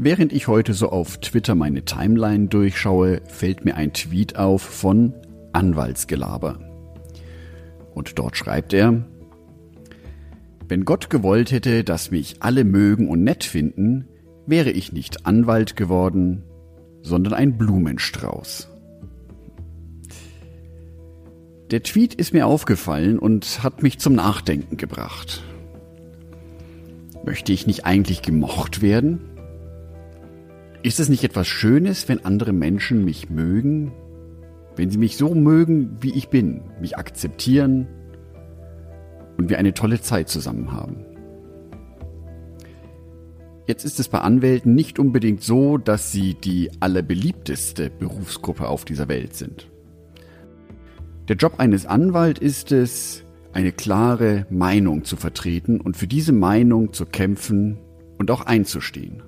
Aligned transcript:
während 0.00 0.32
ich 0.32 0.46
heute 0.46 0.74
so 0.74 0.90
auf 0.90 1.18
Twitter 1.18 1.56
meine 1.56 1.84
Timeline 1.84 2.46
durchschaue, 2.46 3.20
fällt 3.26 3.64
mir 3.64 3.74
ein 3.74 3.92
Tweet 3.92 4.36
auf 4.36 4.62
von 4.62 5.12
Anwaltsgelaber. 5.52 6.60
Und 7.94 8.16
dort 8.16 8.36
schreibt 8.36 8.72
er, 8.72 9.04
wenn 10.68 10.84
Gott 10.84 11.10
gewollt 11.10 11.50
hätte, 11.50 11.82
dass 11.82 12.12
mich 12.12 12.36
alle 12.40 12.62
mögen 12.62 13.08
und 13.08 13.24
nett 13.24 13.42
finden, 13.42 14.06
wäre 14.46 14.70
ich 14.70 14.92
nicht 14.92 15.26
Anwalt 15.26 15.74
geworden, 15.74 16.44
sondern 17.02 17.34
ein 17.34 17.58
Blumenstrauß. 17.58 18.68
Der 21.72 21.82
Tweet 21.82 22.14
ist 22.14 22.32
mir 22.32 22.46
aufgefallen 22.46 23.18
und 23.18 23.64
hat 23.64 23.82
mich 23.82 23.98
zum 23.98 24.14
Nachdenken 24.14 24.76
gebracht. 24.76 25.42
Möchte 27.24 27.52
ich 27.52 27.66
nicht 27.66 27.84
eigentlich 27.84 28.22
gemocht 28.22 28.80
werden? 28.80 29.37
Ist 30.82 31.00
es 31.00 31.08
nicht 31.08 31.24
etwas 31.24 31.48
Schönes, 31.48 32.08
wenn 32.08 32.24
andere 32.24 32.52
Menschen 32.52 33.04
mich 33.04 33.30
mögen? 33.30 33.92
Wenn 34.76 34.90
sie 34.90 34.98
mich 34.98 35.16
so 35.16 35.34
mögen, 35.34 35.96
wie 36.00 36.14
ich 36.14 36.28
bin, 36.28 36.62
mich 36.80 36.96
akzeptieren 36.96 37.88
und 39.36 39.50
wir 39.50 39.58
eine 39.58 39.74
tolle 39.74 40.00
Zeit 40.00 40.28
zusammen 40.28 40.70
haben? 40.70 41.04
Jetzt 43.66 43.84
ist 43.84 43.98
es 43.98 44.08
bei 44.08 44.20
Anwälten 44.20 44.74
nicht 44.74 45.00
unbedingt 45.00 45.42
so, 45.42 45.78
dass 45.78 46.12
sie 46.12 46.34
die 46.34 46.70
allerbeliebteste 46.80 47.90
Berufsgruppe 47.90 48.68
auf 48.68 48.84
dieser 48.84 49.08
Welt 49.08 49.34
sind. 49.34 49.68
Der 51.28 51.36
Job 51.36 51.54
eines 51.58 51.86
Anwalts 51.86 52.40
ist 52.40 52.72
es, 52.72 53.24
eine 53.52 53.72
klare 53.72 54.46
Meinung 54.48 55.04
zu 55.04 55.16
vertreten 55.16 55.80
und 55.80 55.96
für 55.96 56.06
diese 56.06 56.32
Meinung 56.32 56.92
zu 56.92 57.04
kämpfen 57.04 57.78
und 58.16 58.30
auch 58.30 58.42
einzustehen. 58.42 59.22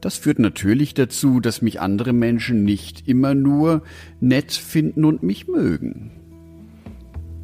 Das 0.00 0.16
führt 0.16 0.38
natürlich 0.38 0.94
dazu, 0.94 1.40
dass 1.40 1.60
mich 1.60 1.80
andere 1.80 2.12
Menschen 2.12 2.64
nicht 2.64 3.06
immer 3.06 3.34
nur 3.34 3.82
nett 4.20 4.52
finden 4.52 5.04
und 5.04 5.22
mich 5.22 5.46
mögen. 5.46 6.10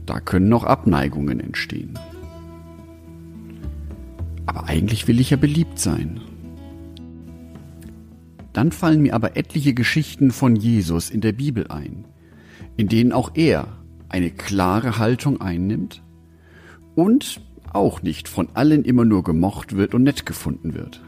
Da 0.07 0.21
können 0.21 0.53
auch 0.53 0.65
Abneigungen 0.65 1.41
entstehen. 1.41 1.99
Aber 4.47 4.65
eigentlich 4.69 5.09
will 5.09 5.21
ich 5.21 5.31
ja 5.31 5.37
beliebt 5.37 5.79
sein. 5.79 6.21
Dann 8.53 8.73
fallen 8.73 9.03
mir 9.03 9.15
aber 9.15 9.37
etliche 9.37 9.75
Geschichten 9.75 10.31
von 10.31 10.57
Jesus 10.57 11.11
in 11.11 11.21
der 11.21 11.33
Bibel 11.33 11.67
ein, 11.69 12.07
in 12.77 12.89
denen 12.89 13.13
auch 13.13 13.33
er 13.35 13.69
eine 14.09 14.31
klare 14.31 14.99
Haltung 14.99 15.41
einnimmt 15.43 16.03
und 16.95 17.43
auch 17.71 18.03
nicht 18.03 18.29
von 18.29 18.49
allen 18.55 18.85
immer 18.85 19.05
nur 19.05 19.25
gemocht 19.25 19.77
wird 19.77 19.93
und 19.95 20.05
nett 20.05 20.25
gefunden 20.25 20.73
wird. 20.73 21.03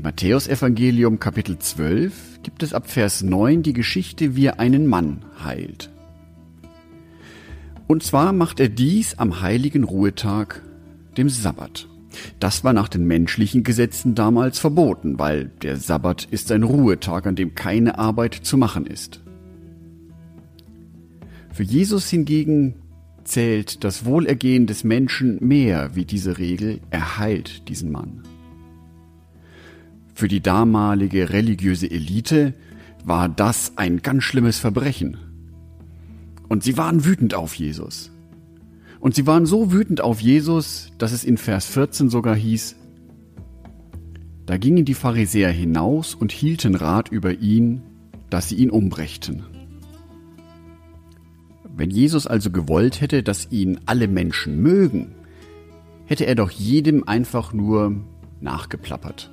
Im 0.00 0.04
Matthäusevangelium 0.04 1.20
Kapitel 1.20 1.58
12 1.58 2.40
gibt 2.42 2.62
es 2.62 2.72
ab 2.72 2.88
Vers 2.88 3.22
9 3.22 3.62
die 3.62 3.74
Geschichte, 3.74 4.34
wie 4.34 4.46
er 4.46 4.58
einen 4.58 4.86
Mann 4.86 5.26
heilt. 5.44 5.90
Und 7.86 8.02
zwar 8.02 8.32
macht 8.32 8.60
er 8.60 8.70
dies 8.70 9.18
am 9.18 9.42
heiligen 9.42 9.84
Ruhetag 9.84 10.62
dem 11.18 11.28
Sabbat. 11.28 11.86
Das 12.38 12.64
war 12.64 12.72
nach 12.72 12.88
den 12.88 13.04
menschlichen 13.04 13.62
Gesetzen 13.62 14.14
damals 14.14 14.58
verboten, 14.58 15.18
weil 15.18 15.50
der 15.60 15.76
Sabbat 15.76 16.24
ist 16.30 16.50
ein 16.50 16.62
Ruhetag, 16.62 17.26
an 17.26 17.36
dem 17.36 17.54
keine 17.54 17.98
Arbeit 17.98 18.32
zu 18.32 18.56
machen 18.56 18.86
ist. 18.86 19.20
Für 21.52 21.62
Jesus 21.62 22.08
hingegen 22.08 22.76
zählt 23.24 23.84
das 23.84 24.06
Wohlergehen 24.06 24.66
des 24.66 24.82
Menschen 24.82 25.46
mehr 25.46 25.94
wie 25.94 26.06
diese 26.06 26.38
Regel, 26.38 26.80
er 26.88 27.18
heilt 27.18 27.68
diesen 27.68 27.92
Mann. 27.92 28.22
Für 30.20 30.28
die 30.28 30.42
damalige 30.42 31.30
religiöse 31.30 31.90
Elite 31.90 32.52
war 33.06 33.30
das 33.30 33.78
ein 33.78 34.02
ganz 34.02 34.22
schlimmes 34.22 34.58
Verbrechen. 34.58 35.16
Und 36.46 36.62
sie 36.62 36.76
waren 36.76 37.06
wütend 37.06 37.32
auf 37.32 37.54
Jesus. 37.54 38.10
Und 39.00 39.14
sie 39.14 39.26
waren 39.26 39.46
so 39.46 39.72
wütend 39.72 40.02
auf 40.02 40.20
Jesus, 40.20 40.92
dass 40.98 41.12
es 41.12 41.24
in 41.24 41.38
Vers 41.38 41.64
14 41.64 42.10
sogar 42.10 42.36
hieß, 42.36 42.76
da 44.44 44.58
gingen 44.58 44.84
die 44.84 44.92
Pharisäer 44.92 45.52
hinaus 45.52 46.14
und 46.14 46.32
hielten 46.32 46.74
Rat 46.74 47.08
über 47.08 47.38
ihn, 47.38 47.80
dass 48.28 48.50
sie 48.50 48.56
ihn 48.56 48.68
umbrächten. 48.68 49.44
Wenn 51.74 51.88
Jesus 51.88 52.26
also 52.26 52.50
gewollt 52.50 53.00
hätte, 53.00 53.22
dass 53.22 53.50
ihn 53.50 53.80
alle 53.86 54.06
Menschen 54.06 54.60
mögen, 54.60 55.14
hätte 56.04 56.26
er 56.26 56.34
doch 56.34 56.50
jedem 56.50 57.08
einfach 57.08 57.54
nur 57.54 58.04
nachgeplappert. 58.42 59.30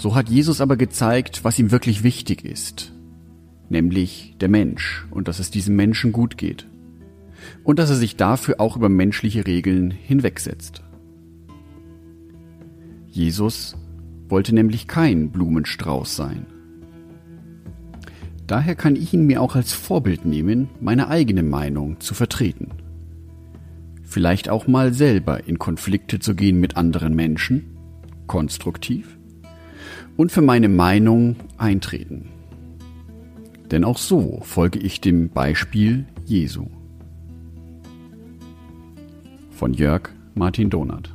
So 0.00 0.14
hat 0.14 0.30
Jesus 0.30 0.62
aber 0.62 0.78
gezeigt, 0.78 1.44
was 1.44 1.58
ihm 1.58 1.70
wirklich 1.70 2.02
wichtig 2.02 2.42
ist, 2.42 2.94
nämlich 3.68 4.34
der 4.40 4.48
Mensch 4.48 5.06
und 5.10 5.28
dass 5.28 5.40
es 5.40 5.50
diesem 5.50 5.76
Menschen 5.76 6.10
gut 6.10 6.38
geht 6.38 6.66
und 7.64 7.78
dass 7.78 7.90
er 7.90 7.96
sich 7.96 8.16
dafür 8.16 8.62
auch 8.62 8.78
über 8.78 8.88
menschliche 8.88 9.46
Regeln 9.46 9.90
hinwegsetzt. 9.90 10.82
Jesus 13.08 13.76
wollte 14.30 14.54
nämlich 14.54 14.88
kein 14.88 15.32
Blumenstrauß 15.32 16.16
sein. 16.16 16.46
Daher 18.46 18.76
kann 18.76 18.96
ich 18.96 19.12
ihn 19.12 19.26
mir 19.26 19.42
auch 19.42 19.54
als 19.54 19.74
Vorbild 19.74 20.24
nehmen, 20.24 20.70
meine 20.80 21.08
eigene 21.08 21.42
Meinung 21.42 22.00
zu 22.00 22.14
vertreten. 22.14 22.70
Vielleicht 24.02 24.48
auch 24.48 24.66
mal 24.66 24.94
selber 24.94 25.46
in 25.46 25.58
Konflikte 25.58 26.20
zu 26.20 26.34
gehen 26.34 26.58
mit 26.58 26.78
anderen 26.78 27.14
Menschen, 27.14 27.76
konstruktiv, 28.26 29.19
und 30.20 30.30
für 30.30 30.42
meine 30.42 30.68
Meinung 30.68 31.36
eintreten. 31.56 32.28
Denn 33.70 33.84
auch 33.84 33.96
so 33.96 34.42
folge 34.42 34.78
ich 34.78 35.00
dem 35.00 35.30
Beispiel 35.30 36.04
Jesu 36.26 36.66
von 39.50 39.72
Jörg 39.72 40.10
Martin 40.34 40.68
Donath. 40.68 41.14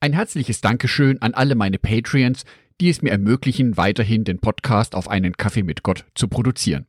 Ein 0.00 0.14
herzliches 0.14 0.60
Dankeschön 0.60 1.22
an 1.22 1.32
alle 1.34 1.54
meine 1.54 1.78
Patreons, 1.78 2.44
die 2.80 2.88
es 2.88 3.02
mir 3.02 3.10
ermöglichen, 3.12 3.76
weiterhin 3.76 4.24
den 4.24 4.40
Podcast 4.40 4.96
auf 4.96 5.08
einen 5.08 5.34
Kaffee 5.34 5.62
mit 5.62 5.84
Gott 5.84 6.06
zu 6.16 6.26
produzieren. 6.26 6.88